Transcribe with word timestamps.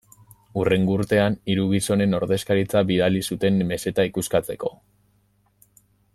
Hurrengo 0.59 0.95
urtean 0.99 1.35
hiru 1.53 1.65
gizonen 1.73 2.19
ordezkaritza 2.21 2.81
bidali 2.93 3.21
zuten 3.31 3.63
meseta 3.73 4.07
ikuskatzeko. 4.11 4.73